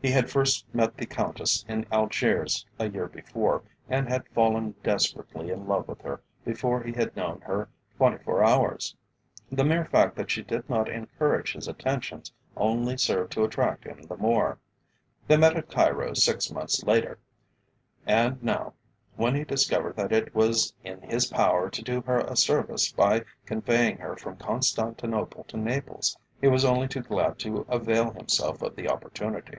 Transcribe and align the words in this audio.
He 0.00 0.12
had 0.12 0.30
first 0.30 0.64
met 0.72 0.96
the 0.96 1.06
Countess 1.06 1.64
in 1.66 1.84
Algiers 1.92 2.64
a 2.78 2.88
year 2.88 3.08
before, 3.08 3.62
and 3.88 4.08
had 4.08 4.28
fallen 4.28 4.76
desperately 4.80 5.50
in 5.50 5.66
love 5.66 5.88
with 5.88 6.02
her 6.02 6.20
before 6.44 6.84
he 6.84 6.92
had 6.92 7.16
known 7.16 7.40
her 7.40 7.68
twenty 7.96 8.18
four 8.22 8.44
hours. 8.44 8.94
The 9.50 9.64
mere 9.64 9.84
fact 9.86 10.14
that 10.14 10.30
she 10.30 10.44
did 10.44 10.70
not 10.70 10.88
encourage 10.88 11.54
his 11.54 11.66
attentions 11.66 12.32
only 12.56 12.96
served 12.96 13.32
to 13.32 13.42
attract 13.42 13.82
him 13.84 14.02
the 14.04 14.16
more. 14.16 14.58
They 15.26 15.36
met 15.36 15.56
at 15.56 15.68
Cairo 15.68 16.14
six 16.14 16.48
months 16.48 16.84
later 16.84 17.18
and 18.06 18.40
now, 18.40 18.74
when 19.16 19.34
he 19.34 19.42
discovered 19.42 19.96
that 19.96 20.12
it 20.12 20.32
was 20.32 20.72
in 20.84 21.02
his 21.02 21.26
power 21.26 21.68
to 21.70 21.82
do 21.82 22.02
her 22.02 22.20
a 22.20 22.36
service 22.36 22.92
by 22.92 23.24
conveying 23.46 23.96
her 23.98 24.14
from 24.14 24.36
Constantinople 24.36 25.42
to 25.48 25.56
Naples, 25.56 26.16
he 26.40 26.46
was 26.46 26.64
only 26.64 26.86
too 26.86 27.02
glad 27.02 27.36
to 27.40 27.66
avail 27.68 28.12
himself 28.12 28.62
of 28.62 28.76
the 28.76 28.88
opportunity. 28.88 29.58